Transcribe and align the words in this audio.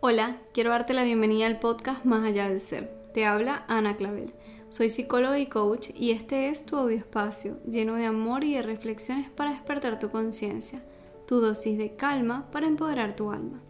Hola, 0.00 0.36
quiero 0.54 0.70
darte 0.70 0.94
la 0.94 1.02
bienvenida 1.02 1.48
al 1.48 1.58
podcast 1.58 2.04
Más 2.04 2.24
allá 2.24 2.48
del 2.48 2.60
ser. 2.60 2.88
Te 3.12 3.26
habla 3.26 3.64
Ana 3.66 3.96
Clavel. 3.96 4.32
Soy 4.68 4.90
psicóloga 4.90 5.40
y 5.40 5.46
coach 5.46 5.88
y 5.92 6.12
este 6.12 6.50
es 6.50 6.64
tu 6.64 6.76
audio 6.76 6.96
espacio 6.96 7.58
lleno 7.68 7.96
de 7.96 8.04
amor 8.04 8.44
y 8.44 8.54
de 8.54 8.62
reflexiones 8.62 9.28
para 9.28 9.50
despertar 9.50 9.98
tu 9.98 10.12
conciencia, 10.12 10.84
tu 11.26 11.40
dosis 11.40 11.76
de 11.78 11.96
calma 11.96 12.48
para 12.52 12.68
empoderar 12.68 13.16
tu 13.16 13.32
alma. 13.32 13.60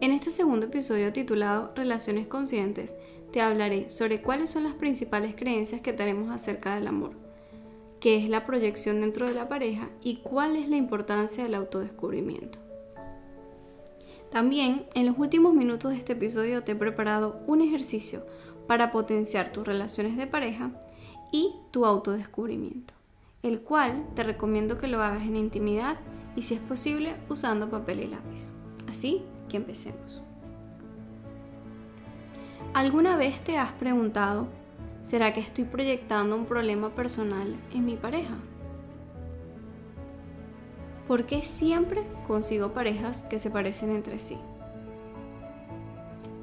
En 0.00 0.12
este 0.12 0.30
segundo 0.30 0.66
episodio 0.66 1.12
titulado 1.12 1.72
Relaciones 1.74 2.28
conscientes, 2.28 2.96
te 3.32 3.40
hablaré 3.40 3.90
sobre 3.90 4.22
cuáles 4.22 4.50
son 4.50 4.62
las 4.62 4.74
principales 4.74 5.34
creencias 5.34 5.80
que 5.80 5.92
tenemos 5.92 6.30
acerca 6.30 6.76
del 6.76 6.86
amor, 6.86 7.14
qué 7.98 8.16
es 8.16 8.30
la 8.30 8.46
proyección 8.46 9.00
dentro 9.00 9.26
de 9.26 9.34
la 9.34 9.48
pareja 9.48 9.90
y 10.04 10.18
cuál 10.18 10.54
es 10.54 10.68
la 10.68 10.76
importancia 10.76 11.42
del 11.42 11.56
autodescubrimiento. 11.56 12.67
También 14.30 14.86
en 14.94 15.06
los 15.06 15.18
últimos 15.18 15.54
minutos 15.54 15.90
de 15.90 15.96
este 15.96 16.12
episodio 16.12 16.62
te 16.62 16.72
he 16.72 16.76
preparado 16.76 17.40
un 17.46 17.62
ejercicio 17.62 18.26
para 18.66 18.92
potenciar 18.92 19.52
tus 19.52 19.66
relaciones 19.66 20.16
de 20.16 20.26
pareja 20.26 20.70
y 21.32 21.54
tu 21.70 21.86
autodescubrimiento, 21.86 22.92
el 23.42 23.62
cual 23.62 24.06
te 24.14 24.24
recomiendo 24.24 24.78
que 24.78 24.88
lo 24.88 25.02
hagas 25.02 25.22
en 25.22 25.36
intimidad 25.36 25.98
y 26.36 26.42
si 26.42 26.54
es 26.54 26.60
posible 26.60 27.16
usando 27.30 27.70
papel 27.70 28.00
y 28.00 28.06
lápiz. 28.08 28.52
Así 28.86 29.22
que 29.48 29.56
empecemos. 29.56 30.22
¿Alguna 32.74 33.16
vez 33.16 33.40
te 33.42 33.56
has 33.56 33.72
preguntado, 33.72 34.46
¿será 35.00 35.32
que 35.32 35.40
estoy 35.40 35.64
proyectando 35.64 36.36
un 36.36 36.44
problema 36.44 36.90
personal 36.94 37.56
en 37.72 37.86
mi 37.86 37.96
pareja? 37.96 38.36
¿Por 41.08 41.24
qué 41.24 41.40
siempre 41.40 42.02
consigo 42.26 42.74
parejas 42.74 43.22
que 43.22 43.38
se 43.38 43.50
parecen 43.50 43.96
entre 43.96 44.18
sí? 44.18 44.36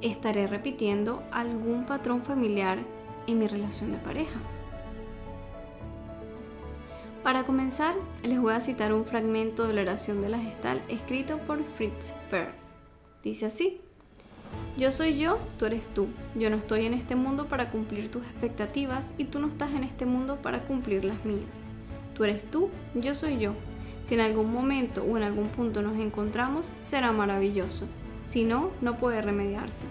¿Estaré 0.01 0.47
repitiendo 0.47 1.21
algún 1.31 1.85
patrón 1.85 2.23
familiar 2.23 2.79
en 3.27 3.37
mi 3.37 3.47
relación 3.47 3.91
de 3.91 3.99
pareja? 3.99 4.39
Para 7.21 7.43
comenzar, 7.43 7.93
les 8.23 8.41
voy 8.41 8.53
a 8.53 8.61
citar 8.61 8.91
un 8.91 9.05
fragmento 9.05 9.67
de 9.67 9.73
la 9.73 9.81
oración 9.81 10.23
de 10.23 10.29
la 10.29 10.39
gestal 10.39 10.81
escrito 10.89 11.37
por 11.37 11.63
Fritz 11.75 12.13
Perls. 12.31 12.73
Dice 13.23 13.45
así, 13.45 13.79
yo 14.77 14.91
soy 14.91 15.19
yo, 15.19 15.37
tú 15.59 15.65
eres 15.65 15.85
tú. 15.93 16.07
Yo 16.33 16.49
no 16.49 16.55
estoy 16.55 16.87
en 16.87 16.95
este 16.95 17.15
mundo 17.15 17.45
para 17.45 17.69
cumplir 17.69 18.09
tus 18.09 18.23
expectativas 18.23 19.13
y 19.19 19.25
tú 19.25 19.37
no 19.37 19.47
estás 19.47 19.73
en 19.73 19.83
este 19.83 20.07
mundo 20.07 20.37
para 20.41 20.63
cumplir 20.63 21.05
las 21.05 21.23
mías. 21.23 21.69
Tú 22.15 22.23
eres 22.23 22.49
tú, 22.49 22.69
yo 22.95 23.13
soy 23.13 23.37
yo. 23.37 23.53
Si 24.05 24.13
en 24.13 24.21
algún 24.21 24.53
momento 24.53 25.03
o 25.03 25.17
en 25.17 25.23
algún 25.23 25.49
punto 25.49 25.81
nos 25.81 25.97
encontramos, 25.97 26.69
será 26.81 27.11
maravilloso. 27.11 27.87
Si 28.23 28.43
no, 28.43 28.69
no 28.79 28.97
puede 28.97 29.19
remediarse. 29.21 29.85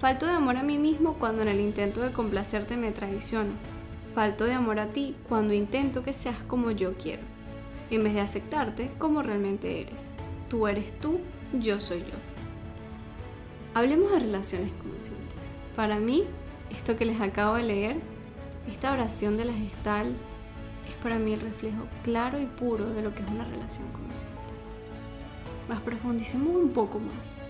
Falto 0.00 0.24
de 0.24 0.32
amor 0.32 0.56
a 0.56 0.62
mí 0.62 0.78
mismo 0.78 1.14
cuando 1.18 1.42
en 1.42 1.48
el 1.48 1.60
intento 1.60 2.00
de 2.00 2.12
complacerte 2.12 2.78
me 2.78 2.92
traiciono. 2.92 3.50
Falto 4.14 4.46
de 4.46 4.54
amor 4.54 4.80
a 4.80 4.86
ti 4.86 5.16
cuando 5.28 5.52
intento 5.52 6.02
que 6.02 6.14
seas 6.14 6.38
como 6.38 6.70
yo 6.70 6.94
quiero, 6.94 7.22
en 7.90 8.02
vez 8.04 8.14
de 8.14 8.22
aceptarte 8.22 8.90
como 8.98 9.22
realmente 9.22 9.82
eres. 9.82 10.06
Tú 10.48 10.66
eres 10.66 10.98
tú, 10.98 11.20
yo 11.52 11.78
soy 11.78 12.00
yo. 12.00 12.18
Hablemos 13.74 14.12
de 14.12 14.18
relaciones 14.18 14.72
conscientes. 14.82 15.56
Para 15.76 15.98
mí, 15.98 16.24
esto 16.70 16.96
que 16.96 17.04
les 17.04 17.20
acabo 17.20 17.56
de 17.56 17.64
leer, 17.64 17.96
esta 18.66 18.92
oración 18.92 19.36
de 19.36 19.44
la 19.44 19.52
gestal, 19.52 20.14
es 20.88 20.94
para 20.96 21.18
mí 21.18 21.32
el 21.32 21.40
reflejo 21.40 21.86
claro 22.02 22.40
y 22.40 22.46
puro 22.46 22.88
de 22.90 23.02
lo 23.02 23.14
que 23.14 23.22
es 23.22 23.28
una 23.28 23.44
relación 23.44 23.88
consciente. 23.92 24.38
Más 25.68 25.80
profundicemos 25.80 26.54
un 26.54 26.70
poco 26.70 26.98
más. 26.98 27.42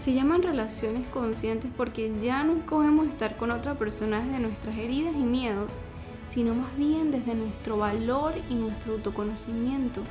Se 0.00 0.12
llaman 0.14 0.42
relaciones 0.42 1.06
conscientes 1.08 1.70
porque 1.76 2.12
ya 2.22 2.42
no 2.42 2.56
escogemos 2.56 3.06
estar 3.06 3.36
con 3.36 3.50
otra 3.50 3.74
persona 3.74 4.20
desde 4.20 4.40
nuestras 4.40 4.76
heridas 4.76 5.14
y 5.14 5.22
miedos, 5.22 5.80
sino 6.28 6.54
más 6.54 6.76
bien 6.76 7.10
desde 7.12 7.34
nuestro 7.34 7.76
valor 7.76 8.32
y 8.50 8.54
nuestro 8.54 8.94
autoconocimiento. 8.94 10.02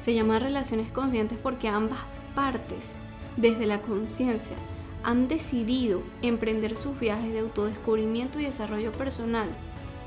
Se 0.00 0.14
llaman 0.14 0.40
relaciones 0.40 0.90
conscientes 0.90 1.36
porque 1.36 1.68
ambas 1.68 1.98
partes, 2.34 2.94
desde 3.36 3.66
la 3.66 3.82
conciencia, 3.82 4.56
han 5.02 5.28
decidido 5.28 6.02
emprender 6.22 6.76
sus 6.76 6.98
viajes 6.98 7.32
de 7.32 7.40
autodescubrimiento 7.40 8.40
y 8.40 8.44
desarrollo 8.44 8.92
personal 8.92 9.48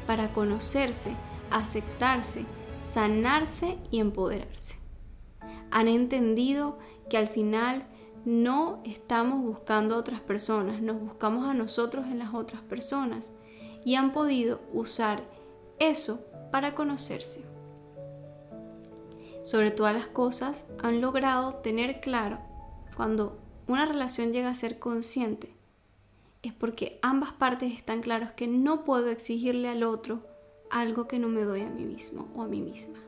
para 0.06 0.34
conocerse, 0.34 1.16
aceptarse, 1.52 2.46
sanarse 2.80 3.78
y 3.92 4.00
empoderarse. 4.00 4.76
Han 5.72 5.88
entendido 5.88 6.78
que 7.10 7.18
al 7.18 7.28
final 7.28 7.86
no 8.26 8.82
estamos 8.86 9.42
buscando 9.42 9.96
a 9.96 9.98
otras 9.98 10.22
personas, 10.22 10.82
nos 10.82 11.00
buscamos 11.00 11.46
a 11.46 11.54
nosotros 11.54 12.06
en 12.08 12.20
las 12.20 12.34
otras 12.34 12.62
personas 12.62 13.34
y 13.84 13.96
han 13.96 14.14
podido 14.14 14.62
usar 14.72 15.24
eso 15.80 16.26
para 16.52 16.76
conocerse. 16.76 17.44
Sobre 19.44 19.72
todas 19.72 19.94
las 19.94 20.08
cosas, 20.08 20.68
han 20.82 21.02
logrado 21.02 21.56
tener 21.56 22.00
claro 22.00 22.40
cuando 22.96 23.38
una 23.68 23.86
relación 23.86 24.32
llega 24.32 24.50
a 24.50 24.56
ser 24.56 24.80
consciente 24.80 25.54
es 26.44 26.54
porque 26.54 27.00
ambas 27.02 27.32
partes 27.32 27.74
están 27.74 28.02
claras 28.02 28.34
que 28.34 28.48
no 28.48 28.84
puedo 28.84 29.10
exigirle 29.10 29.70
al 29.70 29.84
otro 29.84 30.22
algo 30.70 31.08
que 31.08 31.18
no 31.18 31.30
me 31.30 31.44
doy 31.44 31.62
a 31.62 31.70
mí 31.70 31.86
mismo 31.86 32.28
o 32.36 32.42
a 32.42 32.48
mí 32.48 32.62
misma. 32.62 33.00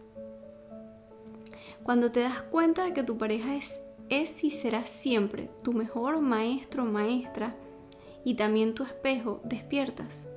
Cuando 1.83 2.11
te 2.11 2.21
das 2.21 2.41
cuenta 2.41 2.85
de 2.85 2.93
que 2.93 3.03
tu 3.03 3.17
pareja 3.17 3.55
es, 3.55 3.81
es 4.09 4.43
y 4.43 4.51
será 4.51 4.85
siempre 4.85 5.49
tu 5.63 5.73
mejor 5.73 6.19
maestro 6.21 6.83
o 6.83 6.85
maestra 6.87 7.55
y 8.23 8.35
también 8.35 8.73
tu 8.73 8.83
espejo, 8.83 9.41
despiertas. 9.43 10.27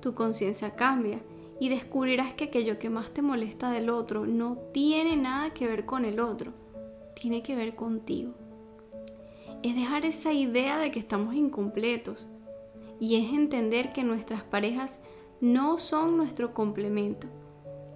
Tu 0.00 0.14
conciencia 0.14 0.74
cambia 0.74 1.20
y 1.60 1.68
descubrirás 1.68 2.32
que 2.32 2.44
aquello 2.44 2.78
que 2.78 2.90
más 2.90 3.10
te 3.10 3.22
molesta 3.22 3.70
del 3.70 3.90
otro 3.90 4.26
no 4.26 4.56
tiene 4.72 5.16
nada 5.16 5.50
que 5.50 5.66
ver 5.66 5.84
con 5.84 6.04
el 6.04 6.20
otro, 6.20 6.52
tiene 7.14 7.42
que 7.42 7.56
ver 7.56 7.74
contigo. 7.74 8.32
Es 9.62 9.74
dejar 9.74 10.04
esa 10.04 10.32
idea 10.32 10.78
de 10.78 10.90
que 10.90 11.00
estamos 11.00 11.34
incompletos, 11.34 12.28
y 13.00 13.16
es 13.16 13.32
entender 13.32 13.92
que 13.92 14.04
nuestras 14.04 14.42
parejas 14.42 15.02
no 15.40 15.78
son 15.78 16.16
nuestro 16.16 16.54
complemento. 16.54 17.28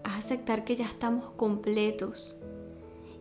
Es 0.04 0.12
aceptar 0.12 0.64
que 0.64 0.76
ya 0.76 0.84
estamos 0.84 1.30
completos 1.36 2.36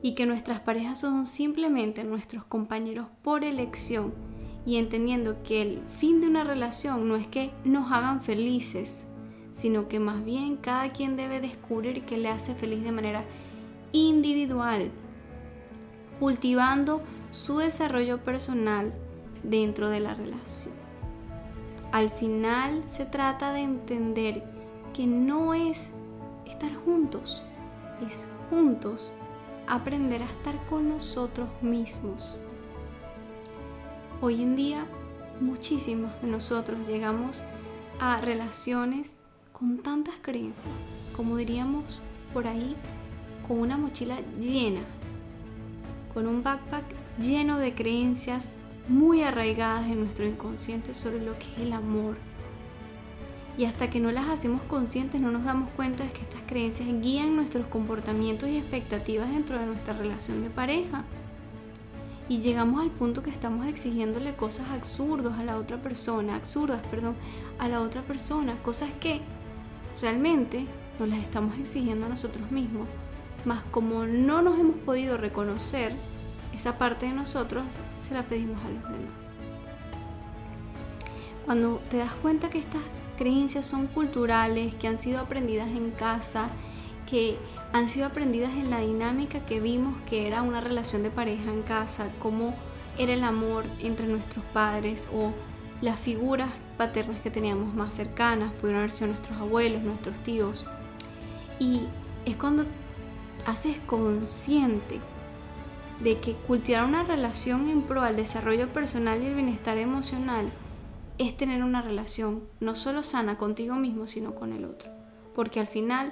y 0.02 0.16
que 0.16 0.26
nuestras 0.26 0.60
parejas 0.60 1.00
son 1.00 1.26
simplemente 1.26 2.04
nuestros 2.04 2.44
compañeros 2.44 3.08
por 3.22 3.44
elección 3.44 4.14
y 4.66 4.78
entendiendo 4.78 5.42
que 5.44 5.62
el 5.62 5.82
fin 5.98 6.22
de 6.22 6.28
una 6.28 6.44
relación 6.44 7.08
no 7.08 7.16
es 7.16 7.28
que 7.28 7.52
nos 7.64 7.92
hagan 7.92 8.22
felices, 8.22 9.06
sino 9.52 9.88
que 9.88 10.00
más 10.00 10.24
bien 10.24 10.58
cada 10.58 10.92
quien 10.92 11.16
debe 11.16 11.40
descubrir 11.40 12.06
qué 12.06 12.18
le 12.18 12.30
hace 12.30 12.56
feliz 12.56 12.84
de 12.84 12.92
manera 12.92 13.24
individual, 13.92 14.92
cultivando 16.20 17.02
su 17.32 17.58
desarrollo 17.58 18.24
personal 18.24 18.94
dentro 19.44 19.90
de 19.90 20.00
la 20.00 20.14
relación. 20.14 20.81
Al 21.92 22.10
final 22.10 22.84
se 22.88 23.06
trata 23.06 23.52
de 23.52 23.60
entender 23.60 24.44
que 24.94 25.06
no 25.06 25.54
es 25.54 25.92
estar 26.46 26.74
juntos, 26.74 27.44
es 28.08 28.30
juntos 28.50 29.12
aprender 29.68 30.22
a 30.22 30.26
estar 30.26 30.58
con 30.68 30.88
nosotros 30.88 31.50
mismos. 31.62 32.38
Hoy 34.22 34.42
en 34.42 34.56
día 34.56 34.86
muchísimos 35.42 36.12
de 36.22 36.30
nosotros 36.30 36.88
llegamos 36.88 37.44
a 38.00 38.22
relaciones 38.22 39.18
con 39.52 39.80
tantas 39.80 40.16
creencias, 40.22 40.90
como 41.14 41.36
diríamos 41.36 42.00
por 42.34 42.48
ahí, 42.48 42.78
con 43.46 43.60
una 43.60 43.76
mochila 43.76 44.18
llena, 44.40 44.82
con 46.14 46.26
un 46.26 46.42
backpack 46.42 46.86
lleno 47.20 47.58
de 47.58 47.76
creencias 47.76 48.54
muy 48.88 49.24
arraigadas 49.24 49.90
en 49.90 50.00
nuestro 50.00 50.26
inconsciente 50.28 50.94
sobre 50.94 51.24
lo 51.24 51.38
que 51.38 51.46
es 51.54 51.60
el 51.60 51.74
amor. 51.74 52.18
Y 53.58 53.66
hasta 53.66 53.90
que 53.90 54.00
no 54.00 54.12
las 54.12 54.30
hacemos 54.30 54.62
conscientes 54.64 55.20
no 55.22 55.30
nos 55.30 55.44
damos 55.44 55.70
cuenta 55.72 56.04
de 56.04 56.12
que 56.12 56.22
estas 56.22 56.42
creencias 56.48 56.88
guían 57.02 57.36
nuestros 57.36 57.68
comportamientos 57.68 58.50
y 58.50 58.58
expectativas 58.58 59.30
dentro 59.30 59.60
de 59.60 59.66
nuestra 59.66 59.94
relación 59.94 60.42
de 60.42 60.50
pareja. 60.50 61.04
Y 62.30 62.40
llegamos 62.40 62.82
al 62.82 62.92
punto 62.92 63.24
que 63.24 63.30
estamos 63.30 63.68
exigiéndole 63.68 64.36
cosas 64.36 64.70
absurdas 64.70 65.38
a 65.38 65.44
la 65.44 65.58
otra 65.58 65.78
persona, 65.82 66.36
absurdas, 66.36 66.82
perdón, 66.88 67.16
a 67.60 67.68
la 67.68 67.82
otra 67.82 68.04
persona, 68.04 68.56
cosas 68.64 68.90
que 69.02 69.20
realmente 70.02 70.66
nos 70.98 71.10
las 71.10 71.20
estamos 71.20 71.60
exigiendo 71.60 72.06
a 72.06 72.10
nosotros 72.10 72.50
mismos. 72.52 72.88
Más 73.44 73.64
como 73.66 74.06
no 74.06 74.42
nos 74.42 74.60
hemos 74.60 74.78
podido 74.78 75.18
reconocer, 75.18 75.92
esa 76.54 76.78
parte 76.78 77.06
de 77.06 77.14
nosotros 77.14 77.64
se 78.00 78.14
la 78.14 78.24
pedimos 78.24 78.60
a 78.64 78.70
los 78.70 78.84
demás. 78.84 79.36
Cuando 81.46 81.82
te 81.90 81.98
das 81.98 82.14
cuenta 82.14 82.50
que 82.50 82.60
estas 82.60 82.84
creencias 83.18 83.66
son 83.66 83.88
culturales, 83.88 84.74
que 84.76 84.88
han 84.88 84.98
sido 84.98 85.20
aprendidas 85.20 85.70
en 85.70 85.92
casa, 85.92 86.50
que 87.10 87.38
han 87.74 87.88
sido 87.88 88.06
aprendidas 88.06 88.54
en 88.54 88.70
la 88.70 88.80
dinámica 88.80 89.46
que 89.46 89.60
vimos 89.60 89.96
que 90.10 90.28
era 90.28 90.42
una 90.42 90.62
relación 90.62 91.04
de 91.04 91.10
pareja 91.10 91.52
en 91.52 91.62
casa, 91.64 92.08
cómo 92.20 92.54
era 92.98 93.14
el 93.14 93.24
amor 93.24 93.66
entre 93.82 94.08
nuestros 94.08 94.44
padres 94.46 95.08
o 95.14 95.32
las 95.82 96.00
figuras 96.00 96.52
paternas 96.78 97.20
que 97.22 97.32
teníamos 97.32 97.74
más 97.74 97.96
cercanas, 97.96 98.54
pudieron 98.54 98.80
haber 98.80 98.92
sido 98.92 99.08
nuestros 99.08 99.40
abuelos, 99.40 99.82
nuestros 99.82 100.16
tíos. 100.24 100.66
Y 101.60 101.82
es 102.26 102.36
cuando 102.36 102.66
haces 103.46 103.78
consciente 103.88 105.00
de 106.04 106.20
que 106.20 106.34
cultivar 106.34 106.86
una 106.86 107.04
relación 107.04 107.70
en 107.70 107.84
pro 107.84 108.02
al 108.02 108.16
desarrollo 108.16 108.72
personal 108.74 109.22
y 109.22 109.28
el 109.28 109.36
bienestar 109.36 109.78
emocional 109.78 110.52
es 111.18 111.38
tener 111.38 111.64
una 111.64 111.82
relación 111.82 112.48
no 112.60 112.74
solo 112.74 113.04
sana 113.04 113.38
contigo 113.38 113.76
mismo, 113.76 114.08
sino 114.08 114.34
con 114.34 114.54
el 114.54 114.66
otro. 114.66 114.90
Porque 115.36 115.60
al 115.60 115.68
final 115.68 116.12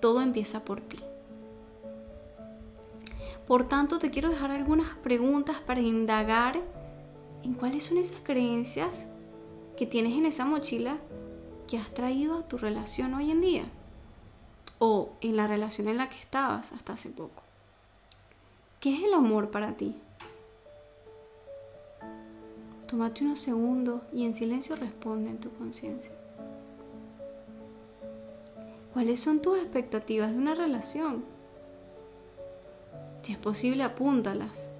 todo 0.00 0.22
empieza 0.22 0.64
por 0.64 0.80
ti. 0.80 0.98
Por 3.48 3.66
tanto, 3.66 3.98
te 3.98 4.10
quiero 4.10 4.28
dejar 4.28 4.50
algunas 4.50 4.88
preguntas 4.98 5.56
para 5.56 5.80
indagar 5.80 6.60
en 7.42 7.54
cuáles 7.54 7.84
son 7.84 7.98
esas 7.98 8.20
creencias 8.22 9.08
que 9.76 9.86
tienes 9.86 10.12
en 10.12 10.26
esa 10.26 10.44
mochila 10.44 10.98
que 11.66 11.78
has 11.78 11.92
traído 11.92 12.38
a 12.38 12.46
tu 12.46 12.58
relación 12.58 13.14
hoy 13.14 13.30
en 13.30 13.40
día 13.40 13.64
o 14.78 15.10
en 15.20 15.36
la 15.36 15.46
relación 15.46 15.88
en 15.88 15.96
la 15.96 16.08
que 16.08 16.18
estabas 16.18 16.72
hasta 16.72 16.92
hace 16.92 17.10
poco. 17.10 17.47
¿Qué 18.80 18.94
es 18.94 19.02
el 19.02 19.14
amor 19.14 19.50
para 19.50 19.76
ti? 19.76 20.00
Tómate 22.88 23.24
unos 23.24 23.40
segundos 23.40 24.02
y 24.12 24.24
en 24.24 24.34
silencio 24.34 24.76
responde 24.76 25.30
en 25.30 25.38
tu 25.38 25.50
conciencia. 25.50 26.12
¿Cuáles 28.92 29.18
son 29.18 29.42
tus 29.42 29.58
expectativas 29.58 30.30
de 30.30 30.38
una 30.38 30.54
relación? 30.54 31.24
Si 33.22 33.32
es 33.32 33.38
posible, 33.38 33.82
apúntalas 33.82 34.70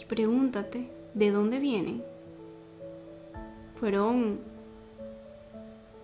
y 0.00 0.04
pregúntate 0.04 0.90
de 1.14 1.30
dónde 1.30 1.60
vienen. 1.60 2.04
Fueron 3.78 4.40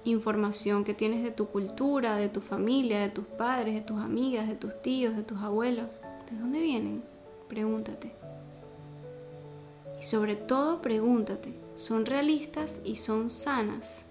información 0.04 0.84
que 0.84 0.94
tienes 0.94 1.24
de 1.24 1.32
tu 1.32 1.48
cultura, 1.48 2.16
de 2.16 2.28
tu 2.28 2.40
familia, 2.40 3.00
de 3.00 3.10
tus 3.10 3.26
padres, 3.26 3.74
de 3.74 3.80
tus 3.80 3.98
amigas, 3.98 4.48
de 4.48 4.54
tus 4.54 4.80
tíos, 4.80 5.16
de 5.16 5.24
tus 5.24 5.38
abuelos. 5.38 6.00
¿De 6.32 6.38
dónde 6.38 6.60
vienen? 6.60 7.02
Pregúntate. 7.48 8.10
Y 10.00 10.02
sobre 10.02 10.34
todo 10.34 10.80
pregúntate, 10.80 11.52
¿son 11.74 12.06
realistas 12.06 12.80
y 12.84 12.96
son 12.96 13.28
sanas? 13.28 14.06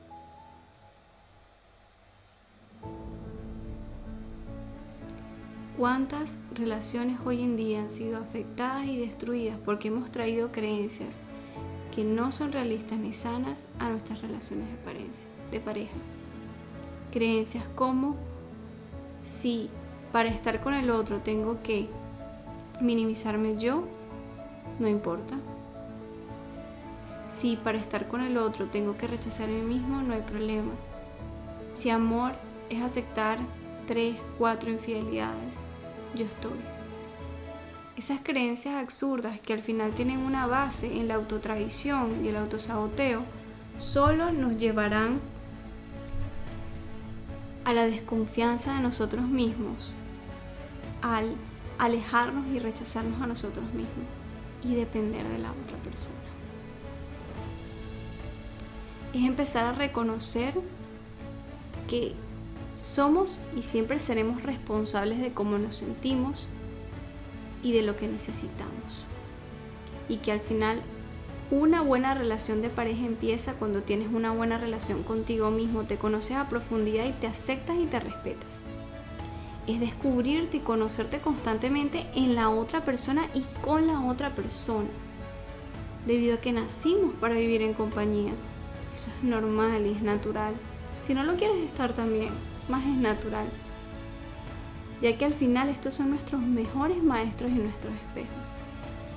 ¿Cuántas 5.79 6.38
relaciones 6.53 7.19
hoy 7.25 7.41
en 7.41 7.57
día 7.57 7.81
han 7.81 7.89
sido 7.89 8.19
afectadas 8.19 8.85
y 8.85 8.97
destruidas 8.97 9.57
porque 9.65 9.88
hemos 9.88 10.12
traído 10.12 10.51
creencias 10.51 11.21
que 11.94 12.03
no 12.03 12.31
son 12.31 12.51
realistas 12.51 13.00
ni 13.00 13.13
sanas 13.13 13.68
a 13.79 13.89
nuestras 13.89 14.21
relaciones 14.21 14.68
de 15.50 15.59
pareja? 15.59 15.97
Creencias 17.12 17.68
como 17.73 18.15
si 19.23 19.71
para 20.12 20.29
estar 20.29 20.62
con 20.62 20.75
el 20.75 20.91
otro 20.91 21.21
tengo 21.21 21.63
que 21.63 21.89
minimizarme 22.81 23.57
yo, 23.57 23.83
no 24.80 24.88
importa. 24.88 25.36
Si 27.30 27.56
para 27.56 27.78
estar 27.78 28.07
con 28.07 28.22
el 28.22 28.38
otro 28.38 28.68
tengo 28.68 28.98
que 28.98 29.07
rechazarme 29.07 29.62
mismo, 29.62 30.01
no 30.01 30.13
hay 30.13 30.22
problema. 30.22 30.72
Si 31.74 31.89
amor 31.89 32.33
es 32.69 32.81
aceptar 32.81 33.39
tres, 33.88 34.18
cuatro 34.38 34.69
infidelidades, 34.69 35.56
yo 36.16 36.25
estoy. 36.25 36.60
Esas 37.95 38.19
creencias 38.24 38.75
absurdas 38.75 39.39
que 39.39 39.54
al 39.54 39.62
final 39.62 39.92
tienen 39.92 40.19
una 40.19 40.48
base 40.48 40.98
en 40.98 41.07
la 41.07 41.16
autotraición 41.16 42.25
y 42.25 42.30
el 42.30 42.36
autosaboteo, 42.36 43.22
solo 43.78 44.31
nos 44.31 44.57
llevarán 44.57 45.19
a 47.63 47.74
la 47.74 47.86
desconfianza 47.86 48.75
de 48.75 48.81
nosotros 48.81 49.28
mismos, 49.28 49.92
al 51.01 51.36
alejarnos 51.81 52.45
y 52.48 52.60
rechazarnos 52.60 53.19
a 53.22 53.28
nosotros 53.28 53.66
mismos 53.74 54.06
y 54.63 54.75
depender 54.75 55.28
de 55.28 55.39
la 55.39 55.51
otra 55.51 55.78
persona. 55.78 56.16
Es 59.13 59.24
empezar 59.24 59.66
a 59.66 59.72
reconocer 59.72 60.54
que 61.88 62.13
somos 62.75 63.42
y 63.57 63.63
siempre 63.63 63.98
seremos 63.98 64.44
responsables 64.44 65.19
de 65.19 65.33
cómo 65.33 65.57
nos 65.57 65.75
sentimos 65.75 66.48
y 67.63 67.72
de 67.72 67.81
lo 67.81 67.98
que 67.98 68.07
necesitamos. 68.07 69.06
Y 70.07 70.18
que 70.18 70.31
al 70.31 70.42
final 70.42 70.83
una 71.50 71.81
buena 71.81 72.13
relación 72.13 72.62
de 72.62 72.69
pareja 72.69 73.07
empieza 73.07 73.56
cuando 73.56 73.81
tienes 73.81 74.10
una 74.10 74.31
buena 74.31 74.60
relación 74.60 75.01
contigo 75.01 75.50
mismo, 75.50 75.86
te 75.86 75.98
conoces 75.98 76.38
a 76.38 76.48
profundidad 76.48 77.06
y 77.06 77.13
te 77.13 77.25
aceptas 77.25 77.78
y 77.78 77.88
te 77.88 78.00
respetas. 78.00 78.68
Es 79.68 79.80
descubrirte 79.80 80.58
y 80.58 80.62
conocerte 80.62 81.19
constantemente 81.19 82.08
en 82.16 82.36
la 82.36 82.50
otra 82.50 82.84
persona 82.84 83.28
y 83.34 83.42
con 83.62 83.88
la 83.88 84.02
otra 84.02 84.36
persona. 84.36 84.90
Debido 86.06 86.36
a 86.36 86.42
que 86.42 86.52
nacimos 86.52 87.13
para 87.16 87.36
vivir 87.36 87.62
en 87.62 87.74
compañía. 87.74 88.34
Eso 88.94 89.12
es 89.16 89.24
normal 89.24 89.86
y 89.86 89.92
es 89.92 90.02
natural. 90.02 90.56
Si 91.04 91.13
no 91.13 91.24
lo 91.24 91.36
quieres 91.36 91.60
estar 91.60 91.94
también, 91.94 92.30
más 92.69 92.86
es 92.86 92.96
natural, 92.96 93.48
ya 95.02 95.18
que 95.18 95.25
al 95.25 95.34
final 95.34 95.69
estos 95.69 95.96
son 95.96 96.12
nuestros 96.12 96.42
mejores 96.42 97.02
maestros 97.04 97.52
y 97.52 97.56
nuestros 97.56 97.94
espejos. 97.96 98.48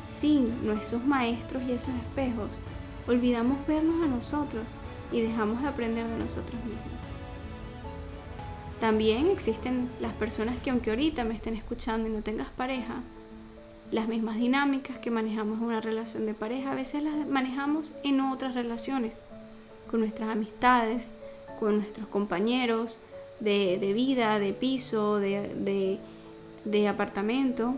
Sin 0.08 0.64
nuestros 0.64 1.05
maestros 1.05 1.62
y 1.64 1.73
esos 1.73 1.94
espejos, 1.94 2.58
olvidamos 3.06 3.67
vernos 3.67 4.02
a 4.02 4.08
nosotros 4.08 4.76
y 5.12 5.20
dejamos 5.20 5.61
de 5.61 5.69
aprender 5.69 6.06
de 6.06 6.19
nosotros 6.19 6.58
mismos. 6.64 7.05
También 8.84 9.31
existen 9.31 9.88
las 9.98 10.12
personas 10.12 10.58
que 10.58 10.69
aunque 10.69 10.90
ahorita 10.90 11.25
me 11.25 11.32
estén 11.32 11.54
escuchando 11.54 12.06
y 12.06 12.12
no 12.12 12.20
tengas 12.20 12.50
pareja, 12.50 12.96
las 13.90 14.08
mismas 14.08 14.36
dinámicas 14.36 14.98
que 14.98 15.10
manejamos 15.10 15.58
en 15.58 15.64
una 15.64 15.81
relación 15.81 16.26
de 16.26 16.34
pareja, 16.34 16.72
a 16.72 16.75
veces 16.75 17.02
las 17.02 17.26
manejamos 17.26 17.94
en 18.02 18.20
otras 18.20 18.54
relaciones, 18.54 19.22
con 19.90 20.00
nuestras 20.00 20.28
amistades, 20.28 21.12
con 21.58 21.78
nuestros 21.78 22.08
compañeros, 22.08 23.00
de, 23.40 23.78
vida, 23.94 24.38
de 24.38 24.52
piso, 24.52 25.16
de, 25.16 25.98
de 26.66 26.87
apartamento, 26.87 27.76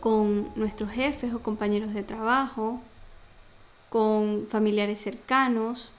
con 0.00 0.48
nuestros 0.56 0.90
jefes 0.90 1.34
o 1.34 1.42
compañeros 1.42 1.92
de 1.92 2.02
trabajo, 2.02 2.80
con 3.90 4.46
familiares 4.50 5.02
cercanos. 5.02 5.92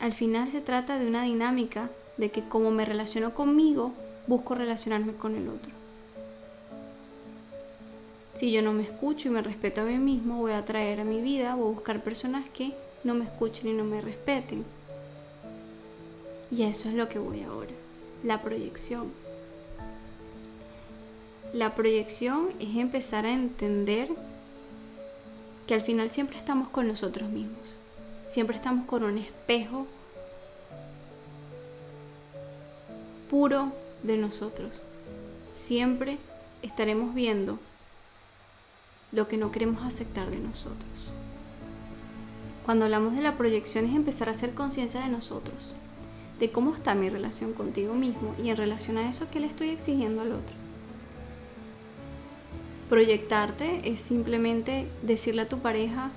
Al 0.00 0.14
final 0.14 0.50
se 0.50 0.62
trata 0.62 0.98
de 0.98 1.06
una 1.06 1.22
dinámica 1.24 1.90
de 2.16 2.30
que 2.30 2.48
como 2.48 2.70
me 2.70 2.84
relaciono 2.84 3.34
conmigo, 3.34 3.92
busco 4.26 4.54
relacionarme 4.54 5.14
con 5.14 5.36
el 5.36 5.48
otro. 5.48 5.72
Si 8.34 8.50
yo 8.50 8.62
no 8.62 8.72
me 8.72 8.82
escucho 8.82 9.28
y 9.28 9.30
me 9.30 9.42
respeto 9.42 9.82
a 9.82 9.84
mí 9.84 9.98
mismo, 9.98 10.38
voy 10.38 10.52
a 10.52 10.58
atraer 10.58 11.00
a 11.00 11.04
mi 11.04 11.20
vida, 11.20 11.54
voy 11.54 11.68
a 11.68 11.74
buscar 11.74 12.02
personas 12.02 12.46
que 12.48 12.72
no 13.04 13.14
me 13.14 13.24
escuchen 13.24 13.68
y 13.68 13.72
no 13.74 13.84
me 13.84 14.00
respeten. 14.00 14.64
Y 16.50 16.64
eso 16.64 16.88
es 16.88 16.94
lo 16.94 17.08
que 17.08 17.18
voy 17.18 17.42
ahora, 17.42 17.70
la 18.22 18.42
proyección. 18.42 19.12
La 21.52 21.76
proyección 21.76 22.48
es 22.58 22.76
empezar 22.76 23.24
a 23.26 23.32
entender 23.32 24.08
que 25.68 25.74
al 25.74 25.82
final 25.82 26.10
siempre 26.10 26.36
estamos 26.36 26.68
con 26.68 26.88
nosotros 26.88 27.30
mismos, 27.30 27.76
siempre 28.26 28.56
estamos 28.56 28.86
con 28.86 29.04
un 29.04 29.18
espejo 29.18 29.86
puro 33.28 33.72
de 34.02 34.16
nosotros. 34.16 34.82
Siempre 35.54 36.18
estaremos 36.62 37.14
viendo 37.14 37.58
lo 39.12 39.28
que 39.28 39.36
no 39.36 39.52
queremos 39.52 39.82
aceptar 39.84 40.30
de 40.30 40.38
nosotros. 40.38 41.12
Cuando 42.64 42.86
hablamos 42.86 43.14
de 43.14 43.22
la 43.22 43.36
proyección 43.36 43.84
es 43.84 43.94
empezar 43.94 44.28
a 44.28 44.32
hacer 44.32 44.54
conciencia 44.54 45.00
de 45.02 45.08
nosotros, 45.08 45.74
de 46.40 46.50
cómo 46.50 46.72
está 46.72 46.94
mi 46.94 47.08
relación 47.08 47.52
contigo 47.52 47.94
mismo 47.94 48.34
y 48.42 48.48
en 48.48 48.56
relación 48.56 48.98
a 48.98 49.08
eso 49.08 49.30
que 49.30 49.40
le 49.40 49.46
estoy 49.46 49.68
exigiendo 49.68 50.22
al 50.22 50.32
otro. 50.32 50.56
Proyectarte 52.88 53.88
es 53.88 54.00
simplemente 54.00 54.88
decirle 55.02 55.42
a 55.42 55.48
tu 55.48 55.58
pareja, 55.58 56.10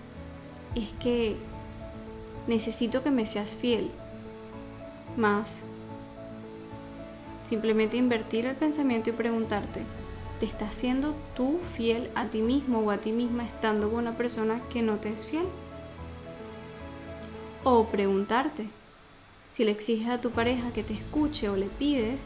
es 0.75 0.89
que 1.01 1.35
necesito 2.47 3.03
que 3.03 3.11
me 3.11 3.25
seas 3.25 3.55
fiel, 3.55 3.91
más 5.17 5.61
simplemente 7.47 7.95
invertir 7.95 8.45
el 8.45 8.55
pensamiento 8.55 9.09
y 9.09 9.13
preguntarte, 9.13 9.81
¿te 10.39 10.45
estás 10.45 10.75
siendo 10.75 11.15
tú 11.35 11.59
fiel 11.75 12.09
a 12.13 12.25
ti 12.25 12.41
mismo 12.41 12.79
o 12.79 12.91
a 12.91 12.97
ti 12.97 13.13
misma 13.13 13.45
estando 13.45 13.89
con 13.89 13.99
una 13.99 14.17
persona 14.17 14.61
que 14.69 14.81
no 14.81 14.97
te 14.97 15.13
es 15.13 15.25
fiel? 15.25 15.45
O 17.63 17.85
preguntarte, 17.85 18.67
si 19.49 19.63
le 19.63 19.71
exiges 19.71 20.09
a 20.09 20.21
tu 20.21 20.31
pareja 20.31 20.73
que 20.73 20.83
te 20.83 20.93
escuche 20.93 21.47
o 21.49 21.55
le 21.55 21.67
pides 21.67 22.25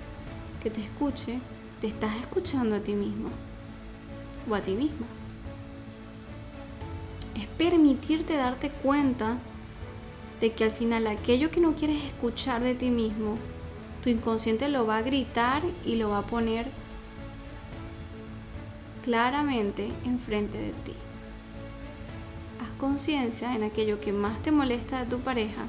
que 0.63 0.71
te 0.71 0.81
escuche, 0.81 1.39
te 1.79 1.87
estás 1.87 2.15
escuchando 2.17 2.75
a 2.75 2.79
ti 2.79 2.93
mismo 2.93 3.29
o 4.49 4.55
a 4.55 4.61
ti 4.61 4.71
misma. 4.71 5.05
Es 7.35 7.45
permitirte 7.45 8.35
darte 8.35 8.69
cuenta 8.69 9.37
de 10.41 10.51
que 10.51 10.63
al 10.63 10.71
final 10.71 11.05
aquello 11.05 11.51
que 11.51 11.59
no 11.59 11.75
quieres 11.75 12.03
escuchar 12.03 12.61
de 12.61 12.73
ti 12.73 12.89
mismo, 12.89 13.37
tu 14.03 14.09
inconsciente 14.09 14.69
lo 14.69 14.85
va 14.85 14.97
a 14.97 15.01
gritar 15.01 15.61
y 15.85 15.95
lo 15.95 16.09
va 16.09 16.19
a 16.19 16.23
poner 16.23 16.67
claramente 19.03 19.89
enfrente 20.05 20.57
de 20.57 20.71
ti. 20.71 20.93
Haz 22.61 22.69
conciencia 22.79 23.55
en 23.55 23.63
aquello 23.63 23.99
que 23.99 24.11
más 24.11 24.41
te 24.41 24.51
molesta 24.51 24.99
de 24.99 25.05
tu 25.09 25.19
pareja 25.19 25.65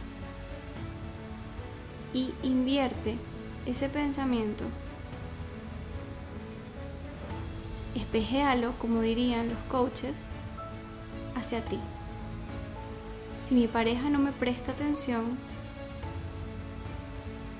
y 2.14 2.32
invierte 2.42 3.16
ese 3.66 3.88
pensamiento. 3.88 4.64
Espejéalo, 7.94 8.72
como 8.78 9.02
dirían 9.02 9.48
los 9.48 9.58
coaches, 9.70 10.26
hacia 11.34 11.64
ti. 11.64 11.78
Si 13.42 13.54
mi 13.54 13.66
pareja 13.66 14.08
no 14.08 14.18
me 14.18 14.32
presta 14.32 14.72
atención, 14.72 15.36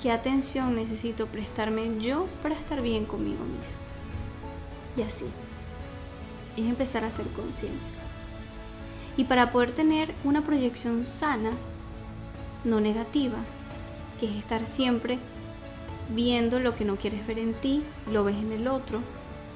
¿qué 0.03 0.11
atención 0.11 0.75
necesito 0.75 1.29
prestarme 1.29 2.01
yo 2.01 2.27
para 2.43 2.57
estar 2.57 2.83
bien 2.83 3.05
conmigo 3.05 3.45
mismo? 3.45 3.79
Y 4.97 5.03
así, 5.03 5.27
es 6.57 6.67
empezar 6.67 7.05
a 7.05 7.07
hacer 7.07 7.27
conciencia. 7.29 7.95
Y 9.17 9.25
para 9.25 9.53
poder 9.53 9.73
tener 9.73 10.13
una 10.25 10.43
proyección 10.43 11.07
sana, 11.07 11.53
no 12.65 12.81
negativa, 12.81 13.39
que 14.19 14.27
es 14.27 14.35
estar 14.35 14.67
siempre 14.67 15.21
viendo 16.11 16.59
lo 16.59 16.75
que 16.75 16.85
no 16.85 16.97
quieres 16.97 17.25
ver 17.25 17.39
en 17.39 17.55
ti, 17.55 17.85
lo 18.11 18.25
ves 18.25 18.37
en 18.37 18.51
el 18.51 18.67
otro, 18.67 18.99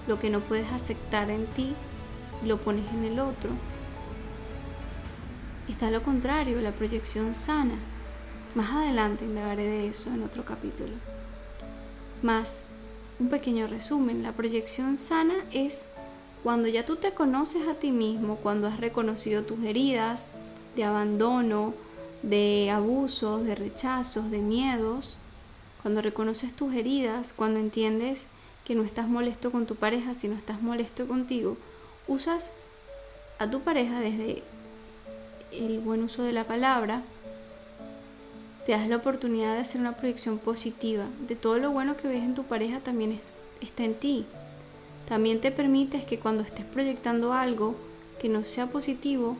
lo 0.07 0.21
que 0.21 0.31
no 0.31 0.38
puedes 0.41 0.71
aceptar 0.71 1.29
en 1.29 1.47
ti, 1.47 1.73
lo 2.45 2.59
pones 2.59 2.88
en 2.93 3.05
el 3.05 3.19
otro. 3.19 3.50
Está 5.69 5.91
lo 5.91 6.05
contrario, 6.05 6.61
la 6.61 6.71
proyección 6.71 7.35
sana. 7.35 7.75
Más 8.56 8.70
adelante 8.70 9.26
indagaré 9.26 9.68
de 9.68 9.88
eso 9.88 10.08
en 10.08 10.22
otro 10.22 10.46
capítulo. 10.46 10.94
Más, 12.22 12.62
un 13.20 13.28
pequeño 13.28 13.66
resumen, 13.66 14.22
la 14.22 14.32
proyección 14.32 14.96
sana 14.96 15.34
es 15.52 15.88
cuando 16.42 16.66
ya 16.66 16.86
tú 16.86 16.96
te 16.96 17.12
conoces 17.12 17.68
a 17.68 17.75
ti 17.75 17.92
mismo, 17.92 18.36
cuando 18.36 18.66
has 18.66 18.80
reconocido 18.80 19.42
tus 19.42 19.62
heridas 19.62 20.32
de 20.75 20.84
abandono, 20.84 21.75
de 22.22 22.70
abusos, 22.70 23.44
de 23.44 23.56
rechazos, 23.56 24.30
de 24.30 24.38
miedos, 24.38 25.18
cuando 25.82 26.00
reconoces 26.00 26.56
tus 26.56 26.72
heridas, 26.72 27.34
cuando 27.34 27.60
entiendes 27.60 28.22
que 28.64 28.75
no 28.75 28.84
estás 28.84 29.06
molesto 29.06 29.52
con 29.52 29.66
tu 29.66 29.76
pareja, 29.76 30.14
sino 30.14 30.34
estás 30.34 30.62
molesto 30.62 31.06
contigo, 31.06 31.58
usas 32.08 32.50
a 33.38 33.50
tu 33.50 33.60
pareja 33.60 34.00
desde 34.00 34.42
el 35.52 35.78
buen 35.80 36.02
uso 36.02 36.22
de 36.22 36.32
la 36.32 36.44
palabra, 36.44 37.02
te 38.66 38.73
das 38.73 38.88
la 38.88 38.96
oportunidad 38.96 39.54
de 39.54 39.61
hacer 39.61 39.80
una 39.80 39.96
proyección 39.96 40.38
positiva 40.38 41.04
de 41.28 41.37
todo 41.37 41.58
lo 41.58 41.70
bueno 41.70 41.96
que 41.96 42.08
ves 42.08 42.25
en 42.25 42.35
tu 42.35 42.42
pareja 42.42 42.80
también 42.80 43.20
está 43.61 43.85
en 43.85 43.94
ti. 43.94 44.26
También 45.08 45.40
te 45.40 45.52
permites 45.52 46.04
que 46.04 46.18
cuando 46.18 46.42
estés 46.42 46.64
proyectando 46.64 47.32
algo 47.32 47.76
que 48.20 48.28
no 48.28 48.42
sea 48.42 48.66
positivo, 48.66 49.37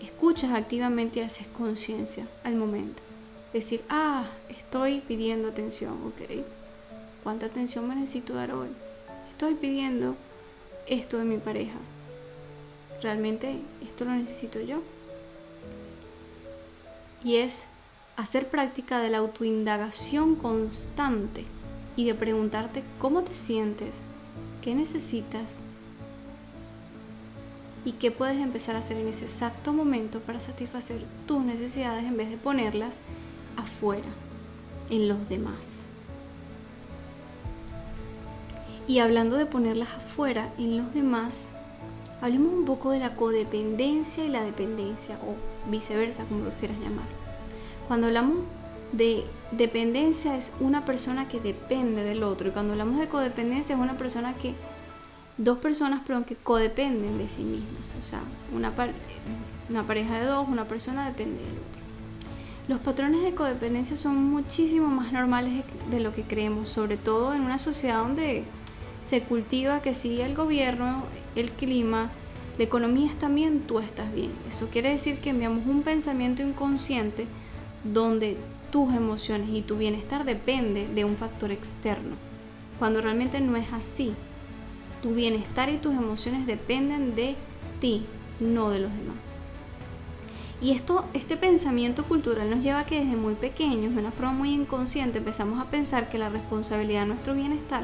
escuchas 0.00 0.52
activamente 0.52 1.18
y 1.18 1.22
haces 1.22 1.48
conciencia 1.48 2.28
al 2.44 2.54
momento. 2.54 3.02
Decir, 3.52 3.82
ah, 3.88 4.24
estoy 4.48 5.00
pidiendo 5.00 5.48
atención, 5.48 5.94
ok. 6.06 6.44
¿Cuánta 7.24 7.46
atención 7.46 7.88
me 7.88 7.96
necesito 7.96 8.34
dar 8.34 8.52
hoy? 8.52 8.68
Estoy 9.28 9.54
pidiendo 9.54 10.14
esto 10.86 11.18
de 11.18 11.24
mi 11.24 11.38
pareja. 11.38 11.78
¿Realmente 13.02 13.56
esto 13.84 14.04
lo 14.04 14.12
necesito 14.12 14.60
yo? 14.60 14.82
Y 17.24 17.36
es 17.36 17.66
hacer 18.16 18.48
práctica 18.48 19.00
de 19.00 19.10
la 19.10 19.18
autoindagación 19.18 20.36
constante 20.36 21.44
y 21.96 22.06
de 22.06 22.14
preguntarte 22.14 22.82
cómo 22.98 23.22
te 23.22 23.34
sientes, 23.34 23.94
qué 24.62 24.74
necesitas 24.74 25.58
y 27.84 27.92
qué 27.92 28.10
puedes 28.10 28.38
empezar 28.38 28.76
a 28.76 28.78
hacer 28.78 28.96
en 28.96 29.08
ese 29.08 29.26
exacto 29.26 29.72
momento 29.72 30.20
para 30.20 30.40
satisfacer 30.40 31.04
tus 31.26 31.44
necesidades 31.44 32.04
en 32.04 32.16
vez 32.16 32.30
de 32.30 32.36
ponerlas 32.36 33.00
afuera, 33.56 34.08
en 34.90 35.08
los 35.08 35.28
demás. 35.28 35.88
Y 38.86 38.98
hablando 38.98 39.36
de 39.36 39.46
ponerlas 39.46 39.94
afuera, 39.94 40.52
en 40.58 40.76
los 40.76 40.92
demás, 40.92 41.54
hablemos 42.20 42.52
un 42.52 42.64
poco 42.64 42.90
de 42.90 42.98
la 42.98 43.16
codependencia 43.16 44.24
y 44.24 44.28
la 44.28 44.42
dependencia, 44.42 45.16
o 45.16 45.70
viceversa, 45.70 46.24
como 46.24 46.44
prefieras 46.44 46.78
llamar. 46.78 47.23
Cuando 47.86 48.06
hablamos 48.06 48.38
de 48.92 49.24
dependencia 49.50 50.36
es 50.36 50.54
una 50.60 50.84
persona 50.84 51.28
que 51.28 51.40
depende 51.40 52.04
del 52.04 52.22
otro, 52.22 52.48
y 52.48 52.52
cuando 52.52 52.72
hablamos 52.72 52.98
de 52.98 53.08
codependencia 53.08 53.74
es 53.74 53.80
una 53.80 53.96
persona 53.96 54.34
que 54.34 54.54
dos 55.36 55.58
personas 55.58 56.00
perdón, 56.00 56.24
que 56.24 56.36
codependen 56.36 57.18
de 57.18 57.28
sí 57.28 57.42
mismas. 57.42 57.94
O 58.00 58.04
sea, 58.04 58.20
una, 58.54 58.72
una 59.68 59.86
pareja 59.86 60.18
de 60.18 60.26
dos, 60.26 60.48
una 60.48 60.66
persona 60.66 61.06
depende 61.06 61.38
del 61.42 61.52
otro. 61.52 61.84
Los 62.66 62.80
patrones 62.80 63.22
de 63.22 63.34
codependencia 63.34 63.94
son 63.94 64.16
muchísimo 64.24 64.88
más 64.88 65.12
normales 65.12 65.64
de 65.90 66.00
lo 66.00 66.14
que 66.14 66.22
creemos, 66.22 66.68
sobre 66.68 66.96
todo 66.96 67.34
en 67.34 67.42
una 67.42 67.58
sociedad 67.58 67.98
donde 67.98 68.44
se 69.04 69.22
cultiva 69.22 69.82
que 69.82 69.92
si 69.92 70.22
el 70.22 70.34
gobierno, 70.34 71.02
el 71.36 71.50
clima, 71.50 72.10
la 72.56 72.64
economía 72.64 73.06
está 73.06 73.28
bien, 73.28 73.60
tú 73.66 73.80
estás 73.80 74.14
bien. 74.14 74.30
Eso 74.48 74.68
quiere 74.68 74.90
decir 74.90 75.18
que 75.18 75.30
enviamos 75.30 75.66
un 75.66 75.82
pensamiento 75.82 76.42
inconsciente 76.42 77.26
donde 77.84 78.36
tus 78.70 78.92
emociones 78.92 79.50
y 79.50 79.62
tu 79.62 79.76
bienestar 79.76 80.24
depende 80.24 80.88
de 80.88 81.04
un 81.04 81.16
factor 81.16 81.52
externo, 81.52 82.16
cuando 82.78 83.00
realmente 83.00 83.40
no 83.40 83.56
es 83.56 83.72
así. 83.72 84.14
Tu 85.02 85.14
bienestar 85.14 85.68
y 85.68 85.76
tus 85.76 85.94
emociones 85.94 86.46
dependen 86.46 87.14
de 87.14 87.36
ti, 87.80 88.04
no 88.40 88.70
de 88.70 88.80
los 88.80 88.90
demás. 88.92 89.38
Y 90.60 90.70
esto, 90.72 91.04
este 91.12 91.36
pensamiento 91.36 92.04
cultural 92.04 92.48
nos 92.48 92.62
lleva 92.62 92.80
a 92.80 92.86
que 92.86 93.04
desde 93.04 93.16
muy 93.16 93.34
pequeños, 93.34 93.94
de 93.94 94.00
una 94.00 94.12
forma 94.12 94.32
muy 94.32 94.52
inconsciente, 94.52 95.18
empezamos 95.18 95.60
a 95.60 95.70
pensar 95.70 96.08
que 96.08 96.18
la 96.18 96.30
responsabilidad 96.30 97.02
de 97.02 97.08
nuestro 97.08 97.34
bienestar 97.34 97.82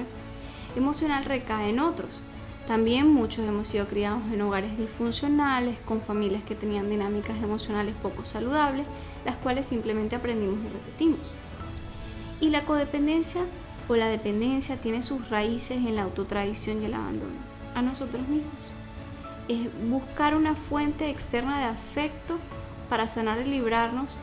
emocional 0.76 1.24
recae 1.24 1.68
en 1.68 1.80
otros. 1.80 2.22
También 2.66 3.12
muchos 3.12 3.46
hemos 3.46 3.68
sido 3.68 3.86
criados 3.86 4.22
en 4.32 4.42
hogares 4.42 4.78
disfuncionales, 4.78 5.78
con 5.80 6.00
familias 6.00 6.42
que 6.44 6.54
tenían 6.54 6.88
dinámicas 6.88 7.36
emocionales 7.42 7.94
poco 8.00 8.24
saludables, 8.24 8.86
las 9.24 9.36
cuales 9.36 9.66
simplemente 9.66 10.16
aprendimos 10.16 10.58
y 10.64 10.72
repetimos. 10.72 11.20
Y 12.40 12.50
la 12.50 12.64
codependencia 12.64 13.42
o 13.88 13.96
la 13.96 14.06
dependencia 14.06 14.80
tiene 14.80 15.02
sus 15.02 15.28
raíces 15.30 15.78
en 15.78 15.96
la 15.96 16.02
autotradición 16.02 16.80
y 16.80 16.86
el 16.86 16.94
abandono 16.94 17.34
a 17.74 17.82
nosotros 17.82 18.26
mismos. 18.28 18.70
Es 19.48 19.68
buscar 19.88 20.36
una 20.36 20.54
fuente 20.54 21.10
externa 21.10 21.58
de 21.58 21.64
afecto 21.64 22.38
para 22.88 23.08
sanar 23.08 23.40
y 23.40 23.50
librarnos 23.50 24.18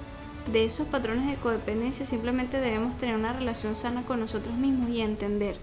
de 0.51 0.63
esos 0.65 0.87
patrones 0.87 1.27
de 1.27 1.35
codependencia. 1.35 2.05
Simplemente 2.05 2.61
debemos 2.61 2.97
tener 2.97 3.15
una 3.15 3.33
relación 3.33 3.75
sana 3.75 4.03
con 4.03 4.21
nosotros 4.21 4.55
mismos 4.55 4.89
y 4.89 5.01
entender 5.01 5.57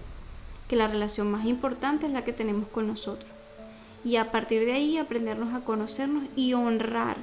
que 0.67 0.75
la 0.75 0.87
relación 0.87 1.29
más 1.31 1.45
importante 1.45 2.07
es 2.07 2.11
la 2.11 2.23
que 2.23 2.33
tenemos 2.33 2.67
con 2.67 2.87
nosotros. 2.87 3.29
Y 4.03 4.17
a 4.17 4.31
partir 4.31 4.65
de 4.65 4.73
ahí 4.73 4.97
aprendernos 4.97 5.53
a 5.53 5.61
conocernos 5.61 6.25
y 6.35 6.53
honrar 6.53 7.17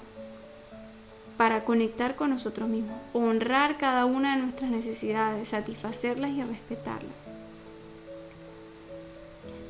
para 1.36 1.64
conectar 1.64 2.14
con 2.14 2.30
nosotros 2.30 2.68
mismos, 2.68 2.96
honrar 3.12 3.78
cada 3.78 4.04
una 4.04 4.36
de 4.36 4.42
nuestras 4.42 4.70
necesidades, 4.70 5.48
satisfacerlas 5.48 6.30
y 6.30 6.42
respetarlas. 6.42 7.32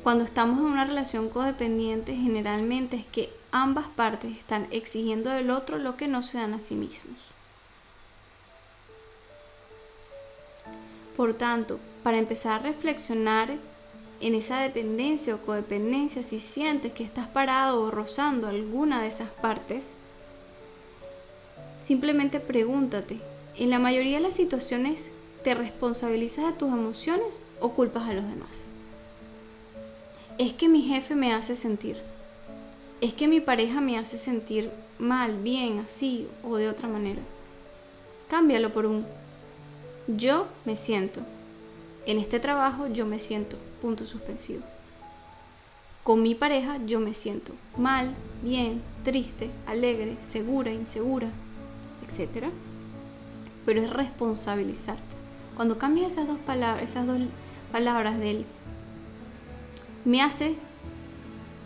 Cuando 0.03 0.25
estamos 0.25 0.59
en 0.59 0.65
una 0.65 0.83
relación 0.83 1.29
codependiente, 1.29 2.15
generalmente 2.15 2.97
es 2.97 3.05
que 3.05 3.31
ambas 3.51 3.87
partes 3.87 4.35
están 4.35 4.67
exigiendo 4.69 5.29
del 5.29 5.49
otro 5.49 5.77
lo 5.77 5.95
que 5.95 6.07
no 6.07 6.21
se 6.21 6.39
dan 6.39 6.53
a 6.53 6.59
sí 6.59 6.75
mismos. 6.75 7.19
Por 11.15 11.35
tanto, 11.35 11.79
para 12.03 12.17
empezar 12.17 12.53
a 12.53 12.63
reflexionar 12.63 13.55
en 14.21 14.35
esa 14.35 14.59
dependencia 14.59 15.35
o 15.35 15.39
codependencia, 15.39 16.23
si 16.23 16.39
sientes 16.39 16.93
que 16.93 17.03
estás 17.03 17.27
parado 17.27 17.81
o 17.81 17.91
rozando 17.91 18.47
alguna 18.47 19.01
de 19.01 19.07
esas 19.07 19.29
partes, 19.29 19.95
Simplemente 21.83 22.39
pregúntate, 22.39 23.19
¿en 23.57 23.69
la 23.69 23.77
mayoría 23.77 24.15
de 24.15 24.23
las 24.23 24.35
situaciones 24.35 25.11
te 25.43 25.53
responsabilizas 25.53 26.45
de 26.45 26.53
tus 26.53 26.69
emociones 26.69 27.43
o 27.59 27.73
culpas 27.73 28.07
a 28.07 28.13
los 28.13 28.23
demás? 28.23 28.69
Es 30.37 30.53
que 30.53 30.69
mi 30.69 30.81
jefe 30.81 31.13
me 31.13 31.33
hace 31.33 31.57
sentir. 31.57 31.97
Es 33.01 33.13
que 33.13 33.27
mi 33.27 33.41
pareja 33.41 33.81
me 33.81 33.97
hace 33.97 34.17
sentir 34.17 34.71
mal, 34.97 35.37
bien, 35.43 35.79
así 35.79 36.25
o 36.41 36.55
de 36.55 36.69
otra 36.69 36.87
manera. 36.87 37.21
Cámbialo 38.29 38.71
por 38.71 38.85
un 38.85 39.05
yo 40.07 40.47
me 40.63 40.77
siento. 40.77 41.19
En 42.05 42.17
este 42.17 42.39
trabajo 42.39 42.87
yo 42.87 43.05
me 43.05 43.19
siento. 43.19 43.57
Punto 43.81 44.05
suspensivo. 44.05 44.63
con 46.03 46.21
mi 46.21 46.35
pareja 46.35 46.79
yo 46.85 46.99
me 46.99 47.13
siento 47.13 47.53
mal, 47.77 48.13
bien, 48.41 48.81
triste, 49.05 49.49
alegre, 49.65 50.17
segura, 50.21 50.71
insegura, 50.71 51.29
etc. 52.05 52.47
Pero 53.65 53.81
es 53.81 53.89
responsabilizarte. 53.89 55.01
Cuando 55.55 55.77
cambias 55.77 56.13
esas 56.13 56.27
dos 56.27 56.39
palabras, 56.39 56.83
esas 56.83 57.07
dos 57.07 57.19
palabras 57.71 58.19
del 58.19 58.45
me 60.03 60.21
hace 60.21 60.55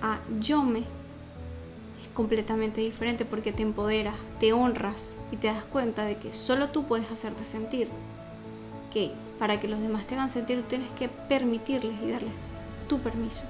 a 0.03 0.19
yo 0.39 0.61
me 0.61 0.79
es 0.79 2.07
completamente 2.13 2.81
diferente 2.81 3.25
porque 3.25 3.51
te 3.51 3.63
empoderas, 3.63 4.15
te 4.39 4.53
honras 4.53 5.17
y 5.31 5.37
te 5.37 5.47
das 5.47 5.63
cuenta 5.63 6.05
de 6.05 6.17
que 6.17 6.33
solo 6.33 6.69
tú 6.69 6.85
puedes 6.85 7.09
hacerte 7.11 7.43
sentir. 7.43 7.89
Que 8.93 9.11
para 9.39 9.59
que 9.59 9.67
los 9.67 9.81
demás 9.81 10.07
te 10.07 10.15
hagan 10.15 10.29
sentir 10.29 10.61
tú 10.61 10.67
tienes 10.67 10.89
que 10.91 11.09
permitirles 11.09 12.01
y 12.01 12.11
darles 12.11 12.33
tu 12.87 12.99
permiso 12.99 13.43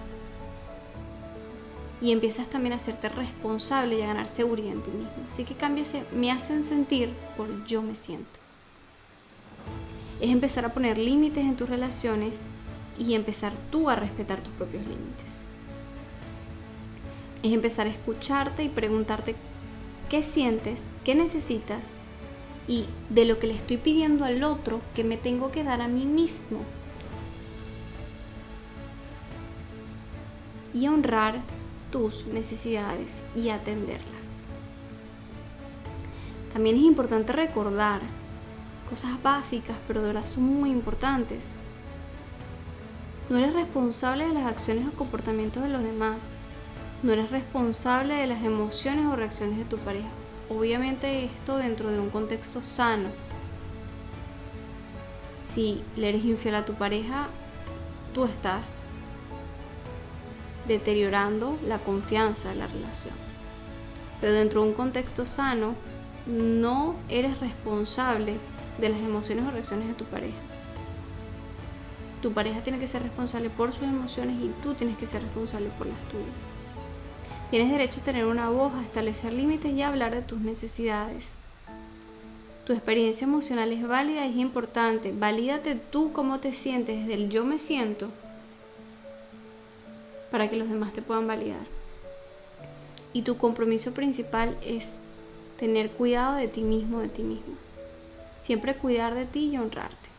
y 1.99 2.11
empiezas 2.11 2.47
también 2.47 2.73
a 2.73 2.75
hacerte 2.77 3.09
responsable 3.09 3.97
y 3.97 4.01
a 4.01 4.07
ganar 4.07 4.27
seguridad 4.27 4.71
en 4.71 4.83
ti 4.83 4.91
mismo. 4.91 5.11
Así 5.27 5.43
que 5.43 5.55
cámbiese, 5.55 6.03
me 6.13 6.31
hacen 6.31 6.63
sentir 6.63 7.09
por 7.35 7.65
yo 7.65 7.81
me 7.81 7.95
siento. 7.95 8.39
Es 10.21 10.29
empezar 10.29 10.65
a 10.65 10.73
poner 10.73 10.97
límites 10.97 11.43
en 11.43 11.55
tus 11.55 11.69
relaciones 11.69 12.43
y 12.99 13.13
empezar 13.13 13.53
tú 13.71 13.89
a 13.89 13.95
respetar 13.95 14.41
tus 14.41 14.53
propios 14.53 14.83
límites. 14.83 15.41
Es 17.43 17.51
empezar 17.51 17.87
a 17.87 17.91
escucharte 17.91 18.63
y 18.63 18.69
preguntarte 18.69 19.35
qué 20.09 20.23
sientes, 20.23 20.89
qué 21.03 21.15
necesitas 21.15 21.89
y 22.67 22.85
de 23.09 23.25
lo 23.25 23.39
que 23.39 23.47
le 23.47 23.53
estoy 23.53 23.77
pidiendo 23.77 24.25
al 24.25 24.43
otro 24.43 24.81
que 24.93 25.03
me 25.03 25.17
tengo 25.17 25.51
que 25.51 25.63
dar 25.63 25.81
a 25.81 25.87
mí 25.87 26.05
mismo. 26.05 26.59
Y 30.73 30.87
honrar 30.87 31.39
tus 31.91 32.27
necesidades 32.27 33.21
y 33.35 33.49
atenderlas. 33.49 34.47
También 36.53 36.75
es 36.75 36.83
importante 36.83 37.33
recordar 37.33 38.01
cosas 38.89 39.21
básicas, 39.21 39.77
pero 39.87 40.01
de 40.01 40.07
verdad 40.07 40.25
son 40.25 40.43
muy 40.43 40.69
importantes. 40.69 41.55
No 43.29 43.37
eres 43.37 43.53
responsable 43.53 44.27
de 44.27 44.33
las 44.33 44.45
acciones 44.45 44.87
o 44.87 44.91
comportamientos 44.91 45.63
de 45.63 45.69
los 45.69 45.83
demás. 45.83 46.33
No 47.03 47.13
eres 47.13 47.29
responsable 47.29 48.15
de 48.15 48.27
las 48.27 48.43
emociones 48.43 49.05
o 49.05 49.15
reacciones 49.15 49.57
de 49.57 49.65
tu 49.65 49.77
pareja. 49.77 50.09
Obviamente 50.49 51.25
esto 51.25 51.57
dentro 51.57 51.91
de 51.91 51.99
un 51.99 52.09
contexto 52.09 52.61
sano. 52.61 53.09
Si 55.43 55.83
le 55.95 56.09
eres 56.09 56.23
infiel 56.25 56.55
a 56.55 56.65
tu 56.65 56.73
pareja, 56.73 57.27
tú 58.13 58.25
estás 58.25 58.79
deteriorando 60.67 61.57
la 61.65 61.79
confianza 61.79 62.49
de 62.49 62.55
la 62.55 62.67
relación. 62.67 63.13
Pero 64.21 64.33
dentro 64.33 64.61
de 64.61 64.69
un 64.69 64.73
contexto 64.73 65.25
sano, 65.25 65.75
no 66.25 66.95
eres 67.09 67.39
responsable 67.39 68.37
de 68.79 68.89
las 68.89 68.99
emociones 68.99 69.45
o 69.45 69.51
reacciones 69.51 69.87
de 69.87 69.93
tu 69.93 70.05
pareja. 70.05 70.37
Tu 72.21 72.31
pareja 72.33 72.63
tiene 72.63 72.79
que 72.79 72.87
ser 72.87 73.03
responsable 73.03 73.49
por 73.49 73.73
sus 73.73 73.83
emociones 73.83 74.37
y 74.41 74.51
tú 74.63 74.73
tienes 74.73 74.97
que 74.97 75.07
ser 75.07 75.21
responsable 75.21 75.69
por 75.77 75.87
las 75.87 75.99
tuyas. 76.09 76.56
Tienes 77.49 77.71
derecho 77.71 78.01
a 78.01 78.03
tener 78.03 78.25
una 78.25 78.49
voz, 78.49 78.73
a 78.73 78.81
establecer 78.81 79.31
límites 79.31 79.71
y 79.71 79.81
a 79.81 79.87
hablar 79.87 80.13
de 80.13 80.21
tus 80.21 80.41
necesidades. 80.41 81.37
Tu 82.65 82.73
experiencia 82.73 83.25
emocional 83.25 83.71
es 83.71 83.87
válida 83.87 84.25
y 84.25 84.31
es 84.31 84.35
importante. 84.35 85.13
Valídate 85.17 85.75
tú 85.75 86.11
cómo 86.11 86.41
te 86.41 86.51
sientes 86.51 86.99
desde 86.99 87.13
el 87.13 87.29
yo 87.29 87.45
me 87.45 87.57
siento 87.57 88.11
para 90.29 90.49
que 90.49 90.57
los 90.57 90.67
demás 90.67 90.91
te 90.91 91.01
puedan 91.01 91.25
validar. 91.25 91.65
Y 93.13 93.21
tu 93.21 93.37
compromiso 93.37 93.93
principal 93.93 94.57
es 94.61 94.97
tener 95.57 95.91
cuidado 95.91 96.35
de 96.35 96.49
ti 96.49 96.61
mismo, 96.61 96.99
de 96.99 97.07
ti 97.07 97.23
mismo. 97.23 97.55
Siempre 98.41 98.75
cuidar 98.75 99.15
de 99.15 99.25
ti 99.25 99.51
y 99.53 99.57
honrarte. 99.57 100.09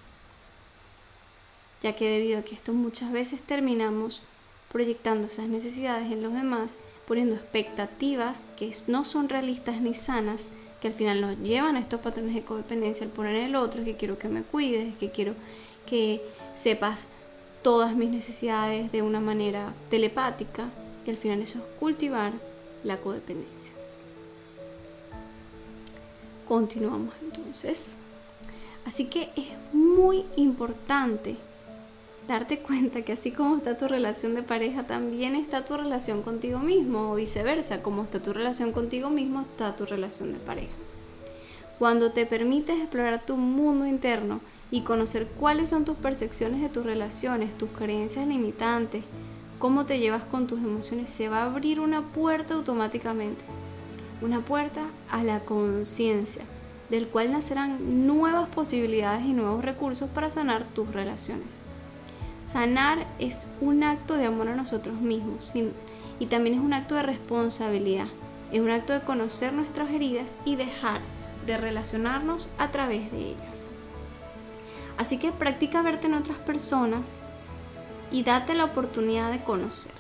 Ya 1.83 1.95
que 1.95 2.09
debido 2.09 2.39
a 2.39 2.43
que 2.43 2.55
esto 2.55 2.73
muchas 2.73 3.13
veces 3.13 3.43
terminamos 3.43 4.23
proyectando 4.73 5.27
esas 5.27 5.49
necesidades 5.49 6.11
en 6.11 6.23
los 6.23 6.33
demás, 6.33 6.79
poniendo 7.09 7.35
expectativas 7.35 8.49
que 8.59 8.71
no 8.87 9.03
son 9.03 9.31
realistas 9.31 9.81
ni 9.81 9.95
sanas, 9.95 10.51
que 10.83 10.89
al 10.89 10.95
final 10.95 11.23
nos 11.23 11.39
llevan 11.39 11.77
a 11.77 11.81
estos 11.81 12.01
patrones 12.01 12.35
de 12.35 12.43
codependencia, 12.43 13.07
al 13.07 13.11
poner 13.11 13.35
el 13.37 13.57
otro 13.57 13.83
que 13.83 13.97
quiero 13.97 14.19
que 14.19 14.29
me 14.29 14.43
cuides, 14.43 14.95
que 14.99 15.11
quiero 15.11 15.35
que 15.87 16.21
sepas 16.55 17.07
todas 17.63 17.97
mis 17.97 18.11
necesidades 18.11 18.93
de 18.93 19.01
una 19.01 19.21
manera 19.21 19.73
telepática 19.89 20.69
y 21.07 21.11
al 21.11 21.17
final 21.17 21.41
eso 21.41 21.61
es 21.61 21.65
cultivar 21.81 22.35
la 22.85 22.99
codependencia. 22.99 23.73
Continuamos 26.47 27.15
entonces. 27.23 27.97
Así 28.85 29.07
que 29.07 29.31
es 29.35 29.47
muy 29.73 30.27
importante 30.37 31.37
darte 32.29 32.59
cuenta 32.59 33.03
que 33.03 33.13
así 33.13 33.33
como 33.33 33.57
está 33.57 33.77
tu 33.77 33.89
relación 33.89 34.35
de 34.35 34.43
pareja, 34.43 34.87
también 34.87 35.35
está 35.35 35.65
tu 35.65 35.77
relación 35.77 36.23
contigo 36.23 36.61
mismo 36.61 37.11
o 37.11 37.15
viceversa, 37.17 37.83
como 37.83 38.03
está 38.03 38.23
tu 38.23 38.33
relación 38.33 38.73
contigo 38.73 39.09
mismo, 39.11 39.41
está 39.41 39.75
tu 39.75 39.87
relación 39.87 40.35
de 40.35 40.39
pareja. 40.39 40.75
Cuando 41.79 42.13
te 42.13 42.27
permites 42.27 42.79
explorar 42.79 43.25
tu 43.25 43.37
mundo 43.37 43.87
interno 43.87 44.41
y 44.71 44.83
conocer 44.83 45.27
cuáles 45.27 45.71
son 45.71 45.85
tus 45.85 45.97
percepciones 45.97 46.61
de 46.61 46.69
tus 46.69 46.85
relaciones, 46.85 47.57
tus 47.57 47.71
creencias 47.71 48.27
limitantes, 48.27 49.05
cómo 49.59 49.87
te 49.87 49.99
llevas 49.99 50.25
con 50.25 50.47
tus 50.47 50.61
emociones, 50.61 51.09
se 51.09 51.29
va 51.29 51.39
a 51.39 51.47
abrir 51.47 51.81
una 51.81 52.03
puerta 52.03 52.55
automáticamente. 52.55 53.45
Una 54.21 54.41
puerta 54.41 54.83
a 55.11 55.23
la 55.23 55.41
conciencia, 55.41 56.43
del 56.91 57.07
cual 57.07 57.33
nacerán 57.33 58.07
nuevas 58.07 58.49
posibilidades 58.49 59.25
y 59.25 59.33
nuevos 59.33 59.65
recursos 59.65 60.11
para 60.11 60.29
sanar 60.29 60.65
tus 60.75 60.93
relaciones. 60.93 61.61
Sanar 62.51 63.07
es 63.19 63.51
un 63.61 63.83
acto 63.83 64.15
de 64.15 64.25
amor 64.25 64.49
a 64.49 64.57
nosotros 64.57 64.97
mismos 65.01 65.53
y 66.19 66.27
también 66.27 66.57
es 66.57 66.63
un 66.63 66.73
acto 66.73 66.95
de 66.95 67.03
responsabilidad. 67.03 68.07
Es 68.51 68.61
un 68.61 68.71
acto 68.71 68.95
de 68.95 69.03
conocer 69.03 69.53
nuestras 69.53 69.91
heridas 69.91 70.39
y 70.47 70.57
dejar 70.57 71.03
de 71.47 71.59
relacionarnos 71.59 72.49
a 72.57 72.71
través 72.71 73.13
de 73.13 73.33
ellas. 73.33 73.73
Así 74.97 75.19
que 75.19 75.31
practica 75.31 75.83
verte 75.83 76.07
en 76.07 76.15
otras 76.15 76.39
personas 76.39 77.21
y 78.11 78.23
date 78.23 78.55
la 78.55 78.65
oportunidad 78.65 79.31
de 79.31 79.43
conocerte. 79.43 79.99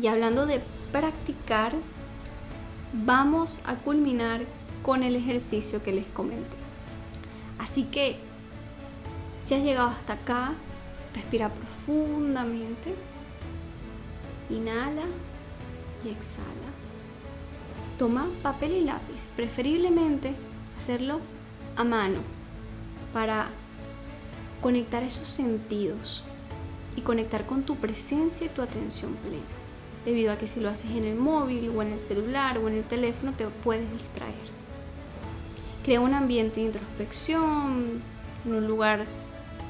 Y 0.00 0.06
hablando 0.06 0.46
de 0.46 0.62
practicar, 0.92 1.72
vamos 2.94 3.60
a 3.66 3.74
culminar 3.74 4.40
con 4.82 5.02
el 5.02 5.14
ejercicio 5.14 5.82
que 5.82 5.92
les 5.92 6.06
comenté. 6.06 6.56
Así 7.58 7.84
que, 7.84 8.18
si 9.44 9.54
has 9.54 9.62
llegado 9.62 9.88
hasta 9.88 10.14
acá, 10.14 10.54
respira 11.16 11.48
profundamente, 11.48 12.94
inhala 14.50 15.06
y 16.04 16.10
exhala. 16.10 16.68
Toma 17.98 18.26
papel 18.42 18.72
y 18.72 18.84
lápiz, 18.84 19.30
preferiblemente 19.34 20.34
hacerlo 20.78 21.20
a 21.74 21.84
mano 21.84 22.18
para 23.14 23.48
conectar 24.60 25.02
esos 25.02 25.26
sentidos 25.26 26.22
y 26.96 27.00
conectar 27.00 27.46
con 27.46 27.62
tu 27.62 27.76
presencia 27.76 28.46
y 28.46 28.50
tu 28.50 28.60
atención 28.60 29.14
plena. 29.14 29.42
Debido 30.04 30.32
a 30.32 30.38
que 30.38 30.46
si 30.46 30.60
lo 30.60 30.68
haces 30.68 30.90
en 30.90 31.04
el 31.04 31.16
móvil 31.16 31.70
o 31.74 31.82
en 31.82 31.92
el 31.92 31.98
celular 31.98 32.58
o 32.58 32.68
en 32.68 32.74
el 32.74 32.84
teléfono 32.84 33.32
te 33.32 33.46
puedes 33.46 33.90
distraer. 33.90 34.34
Crea 35.82 36.00
un 36.00 36.12
ambiente 36.12 36.60
de 36.60 36.66
introspección, 36.66 38.02
en 38.44 38.54
un 38.54 38.68
lugar 38.68 39.06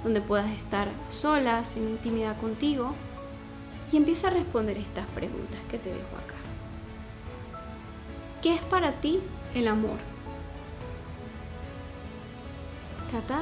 donde 0.06 0.20
puedas 0.20 0.48
estar 0.52 0.88
solas, 1.08 1.76
en 1.76 1.88
intimidad 1.88 2.38
contigo, 2.38 2.94
y 3.90 3.96
empieza 3.96 4.28
a 4.28 4.30
responder 4.30 4.78
estas 4.78 5.04
preguntas 5.08 5.58
que 5.68 5.80
te 5.80 5.88
dejo 5.88 6.16
acá. 6.16 6.36
¿Qué 8.40 8.54
es 8.54 8.62
para 8.62 8.92
ti 8.92 9.18
el 9.52 9.66
amor? 9.66 9.98
Trata 13.10 13.40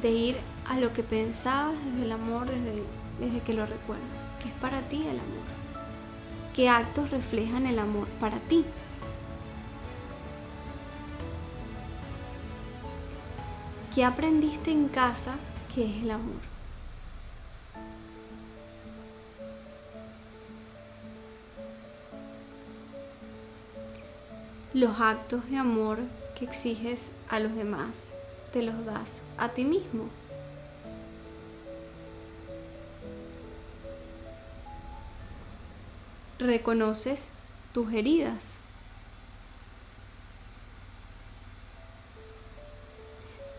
de 0.00 0.10
ir 0.12 0.36
a 0.68 0.78
lo 0.78 0.92
que 0.92 1.02
pensabas 1.02 1.74
desde 1.84 2.04
el 2.04 2.12
amor, 2.12 2.46
desde, 2.46 2.84
desde 3.18 3.40
que 3.40 3.54
lo 3.54 3.66
recuerdas. 3.66 4.36
¿Qué 4.40 4.50
es 4.50 4.54
para 4.54 4.82
ti 4.82 5.02
el 5.02 5.18
amor? 5.18 5.48
¿Qué 6.54 6.68
actos 6.68 7.10
reflejan 7.10 7.66
el 7.66 7.80
amor 7.80 8.06
para 8.20 8.38
ti? 8.38 8.64
¿Qué 13.98 14.04
aprendiste 14.04 14.70
en 14.70 14.86
casa 14.86 15.34
que 15.74 15.84
es 15.84 16.04
el 16.04 16.12
amor? 16.12 16.36
Los 24.72 25.00
actos 25.00 25.50
de 25.50 25.56
amor 25.56 25.98
que 26.38 26.44
exiges 26.44 27.10
a 27.28 27.40
los 27.40 27.56
demás, 27.56 28.14
te 28.52 28.62
los 28.62 28.86
das 28.86 29.22
a 29.36 29.48
ti 29.48 29.64
mismo. 29.64 30.04
reconoces 36.38 37.30
tus 37.74 37.92
heridas. 37.92 38.58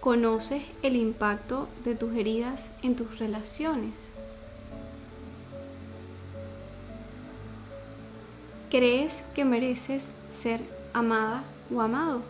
Conoces 0.09 0.63
el 0.81 0.95
impacto 0.95 1.67
de 1.85 1.93
tus 1.93 2.15
heridas 2.15 2.71
en 2.81 2.95
tus 2.95 3.19
relaciones. 3.19 4.11
¿Crees 8.71 9.23
que 9.35 9.45
mereces 9.45 10.15
ser 10.31 10.61
amada 10.93 11.43
o 11.71 11.79
amado? 11.79 12.23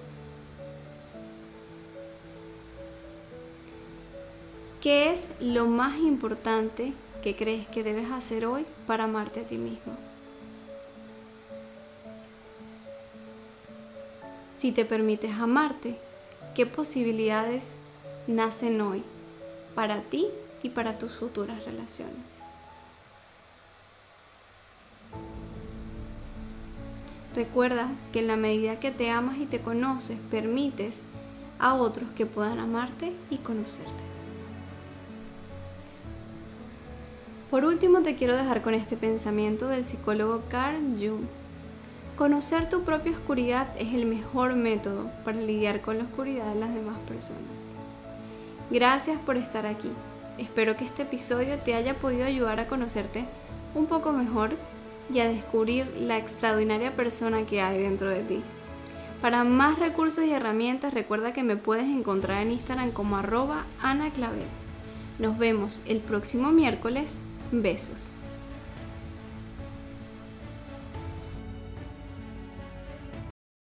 ¿Qué 4.81 5.13
es 5.13 5.29
lo 5.39 5.65
más 5.65 5.99
importante 5.99 6.91
que 7.23 7.37
crees 7.37 7.65
que 7.69 7.83
debes 7.83 8.11
hacer 8.11 8.45
hoy 8.45 8.65
para 8.87 9.05
amarte 9.05 9.39
a 9.39 9.43
ti 9.43 9.57
mismo? 9.57 9.93
Si 14.57 14.73
te 14.73 14.83
permites 14.83 15.31
amarte, 15.35 16.08
¿qué 16.55 16.65
posibilidades 16.65 17.75
nacen 18.27 18.81
hoy 18.81 19.03
para 19.75 20.01
ti 20.01 20.27
y 20.63 20.69
para 20.69 20.97
tus 20.97 21.13
futuras 21.13 21.63
relaciones? 21.65 22.43
Recuerda 27.35 27.87
que 28.11 28.19
en 28.19 28.27
la 28.27 28.35
medida 28.35 28.79
que 28.79 28.91
te 28.91 29.11
amas 29.11 29.37
y 29.37 29.45
te 29.45 29.61
conoces, 29.61 30.19
permites 30.31 31.03
a 31.59 31.75
otros 31.75 32.09
que 32.15 32.25
puedan 32.25 32.59
amarte 32.59 33.13
y 33.29 33.37
conocerte. 33.37 34.09
Por 37.51 37.65
último, 37.65 38.01
te 38.01 38.15
quiero 38.15 38.35
dejar 38.35 38.61
con 38.61 38.73
este 38.73 38.95
pensamiento 38.95 39.67
del 39.67 39.83
psicólogo 39.83 40.43
Carl 40.49 40.97
Jung. 40.99 41.25
Conocer 42.19 42.67
tu 42.67 42.81
propia 42.81 43.13
oscuridad 43.13 43.69
es 43.77 43.93
el 43.93 44.05
mejor 44.05 44.53
método 44.53 45.09
para 45.23 45.39
lidiar 45.39 45.79
con 45.79 45.99
la 45.99 46.03
oscuridad 46.03 46.53
de 46.53 46.59
las 46.59 46.73
demás 46.73 46.99
personas. 47.07 47.77
Gracias 48.69 49.17
por 49.21 49.37
estar 49.37 49.65
aquí. 49.65 49.89
Espero 50.37 50.75
que 50.75 50.83
este 50.83 51.03
episodio 51.03 51.59
te 51.59 51.75
haya 51.75 51.93
podido 51.93 52.25
ayudar 52.25 52.59
a 52.59 52.67
conocerte 52.67 53.23
un 53.73 53.85
poco 53.85 54.11
mejor 54.11 54.57
y 55.09 55.21
a 55.21 55.29
descubrir 55.29 55.87
la 55.97 56.17
extraordinaria 56.17 56.93
persona 56.93 57.45
que 57.45 57.61
hay 57.61 57.83
dentro 57.83 58.09
de 58.09 58.19
ti. 58.19 58.41
Para 59.21 59.45
más 59.45 59.79
recursos 59.79 60.25
y 60.25 60.31
herramientas 60.31 60.93
recuerda 60.93 61.31
que 61.31 61.43
me 61.43 61.55
puedes 61.55 61.85
encontrar 61.85 62.41
en 62.41 62.51
Instagram 62.51 62.91
como 62.91 63.15
arroba 63.15 63.63
Ana 63.81 64.11
Nos 65.19 65.37
vemos 65.37 65.81
el 65.85 65.99
próximo 66.01 66.51
miércoles 66.51 67.21
Besos. 67.53 68.18